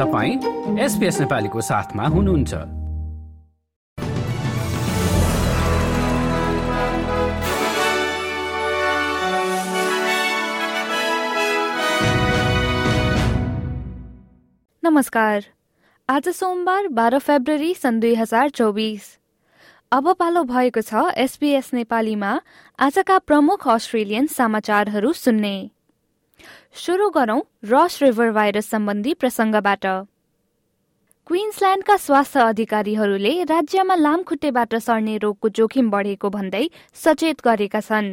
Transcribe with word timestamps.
तपाईँ 0.00 0.78
एसपिएस 0.80 1.20
नेपालीको 1.20 1.60
साथमा 1.60 2.04
हुनुहुन्छ। 2.04 2.54
नमस्कार। 14.82 15.44
आज 16.08 16.28
सोमबार 16.28 16.88
बाह्र 16.88 17.18
फेब्रुअरी 17.18 17.74
सन् 17.74 18.00
दुई 18.00 18.14
हजार 18.14 18.48
चौबिस। 18.48 19.18
अब 19.92 20.12
पालो 20.12 20.44
भएको 20.44 20.80
छ 20.80 21.12
एसपीएस 21.16 21.74
नेपालीमा 21.74 22.40
आजका 22.78 23.18
प्रमुख 23.18 23.68
अस्ट्रेलियन 23.68 24.26
समाचारहरू 24.26 25.12
सुन्ने। 25.12 25.70
सुरु 26.74 27.08
गरौं 27.10 27.40
रस 27.64 27.98
रिभर 28.02 28.30
भाइरस 28.32 28.68
सम्बन्धी 28.70 29.12
प्रसङ्गबाट। 29.14 29.86
क्विन्सल्याण्डका 31.26 31.96
स्वास्थ्य 31.96 32.40
अधिकारीहरूले 32.42 33.32
राज्यमा 33.44 33.94
लामखुट्टेबाट 33.96 34.74
सर्ने 34.76 35.16
रोगको 35.18 35.48
जोखिम 35.58 35.90
बढेको 35.90 36.30
भन्दै 36.30 36.64
सचेत 36.94 37.40
गरेका 37.44 37.80
छन्। 37.80 38.08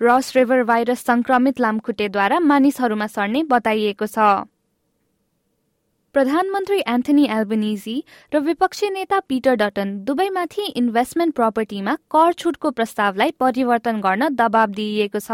रस 0.00 0.32
रिभर 0.36 0.62
भाइरस 0.64 1.04
संक्रमित 1.04 1.60
लामखुट्टेद्वारा 1.60 2.40
मानिसहरूमा 2.40 3.06
सर्ने 3.06 3.42
बताइएको 3.46 4.06
छ। 4.06 4.18
प्रधानमन्त्री 6.14 6.82
एन्थनी 6.88 7.28
एल्बनिजी 7.30 7.96
र 8.32 8.38
विपक्षी 8.42 8.90
नेता 8.90 9.20
पिटर 9.28 9.54
डटन 9.56 9.96
दुवैमाथि 10.04 10.66
इन्भेस्टमेन्ट 10.76 11.34
प्रपर्टीमा 11.34 11.98
कर 12.10 12.32
छुटको 12.34 12.70
प्रस्तावलाई 12.72 13.30
परिवर्तन 13.40 14.00
गर्न 14.00 14.34
दबाव 14.34 14.68
दिइएको 14.74 15.20
छ। 15.20 15.30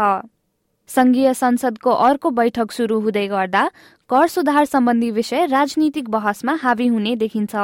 संघीय 0.89 1.33
संसदको 1.33 1.91
अर्को 1.91 2.29
बैठक 2.31 2.71
शुरू 2.71 2.99
हुँदै 2.99 3.27
गर्दा 3.27 3.63
कर 4.09 4.27
सुधार 4.27 4.65
सम्बन्धी 4.65 5.11
विषय 5.11 5.45
राजनीतिक 5.47 6.09
बहसमा 6.09 6.53
हावी 6.61 6.87
हुने 6.87 7.15
देखिन्छ। 7.15 7.55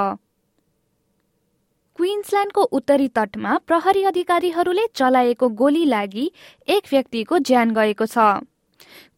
क्विन्सल्याण्डको 2.00 2.62
उत्तरी 2.72 3.08
तटमा 3.08 3.58
प्रहरी 3.68 4.04
अधिकारीहरूले 4.04 4.86
चलाएको 4.96 5.50
गोली 5.60 5.86
लागि 5.86 6.32
एक 6.68 6.84
व्यक्तिको 6.92 7.40
ज्यान 7.40 7.74
गएको 7.74 8.06
छ। 8.06 8.18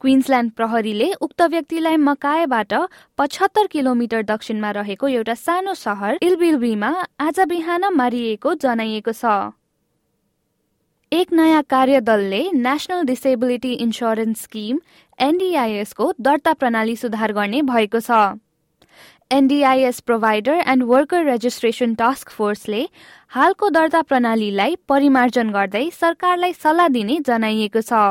क्विन्सल्याण्ड 0.02 0.52
प्रहरीले 0.52 1.12
उक्त 1.22 1.42
व्यक्तिलाई 1.42 1.98
मकाएबाट 1.98 2.74
पचहत्तर 3.18 3.68
किलोमिटर 3.68 4.22
दक्षिणमा 4.24 4.72
रहेको 4.72 5.08
एउटा 5.10 5.34
सानो 5.36 5.74
सहर 5.74 6.18
इलबिलबीमा 6.22 6.92
आज 7.20 7.40
बिहान 7.50 7.94
मारिएको 7.96 8.54
जनाइएको 8.62 9.12
छ। 9.14 9.26
एक 11.12 11.32
नयाँ 11.34 11.62
कार्यदलले 11.70 12.40
नेशनल 12.54 13.04
डिसेबिलिटी 13.06 13.72
इन्सुरेन्स 13.74 14.42
स्किम 14.44 14.80
एनडिआइएसको 15.20 16.12
दर्ता 16.20 16.54
प्रणाली 16.54 16.96
सुधार 16.96 17.32
गर्ने 17.34 17.62
भएको 17.62 18.00
छ। 18.00 18.18
NDIS 19.32 20.00
provider 20.02 20.64
and 20.66 20.84
worker 20.84 21.24
registration 21.26 21.94
task 21.96 22.30
फोर्सले 22.32 22.82
हालको 23.32 23.70
दर्ता 23.70 24.02
प्रणालीलाई 24.02 24.76
परिमार्जन 24.90 25.50
गर्दै 25.52 25.86
सरकारलाई 25.94 26.54
सल्लाह 26.56 26.88
दिने 26.98 27.20
जनाइएको 27.28 27.82
छ। 27.82 28.02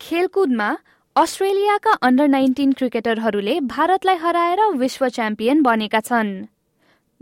खेलकुदमा 0.00 0.68
अस्ट्रेलियाका 1.16 1.92
अन्डर 2.02 2.28
नाइन्टिन 2.28 2.72
क्रिकेटरहरूले 2.72 3.58
भारतलाई 3.72 4.16
हराएर 4.22 4.68
विश्व 4.76 5.08
च्याम्पियन 5.08 5.62
बनेका 5.62 6.00
छन्। 6.02 6.36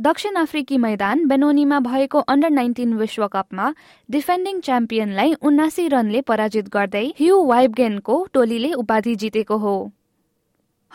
दक्षिण 0.01 0.35
अफ्रिकी 0.35 0.77
मैदान 0.79 1.25
बेनोनीमा 1.27 1.81
भएको 1.81 2.19
अन्डर 2.19 2.51
नाइन्टिन 2.51 2.93
विश्वकपमा 2.95 3.75
डिफेन्डिङ 4.11 4.61
च्याम्पियनलाई 4.61 5.33
उन्नासी 5.43 5.89
रनले 5.89 6.21
पराजित 6.21 6.69
गर्दै 6.69 7.05
ह्यु 7.21 7.37
वाइबगेनको 7.45 8.27
टोलीले 8.33 8.73
उपाधि 8.73 9.15
जितेको 9.15 9.57
हो। 9.57 9.93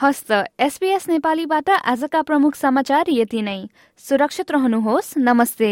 हस्त 0.02 0.31
एसपीएस 0.59 1.09
नेपालीबाट 1.09 1.69
आजका 1.69 2.22
प्रमुख 2.22 2.55
समाचार 2.55 3.05
यति 3.09 3.41
नै। 3.41 3.59
सुरक्षित 3.97 4.52
रहनुहोस्। 4.52 5.17
नमस्ते। 5.17 5.72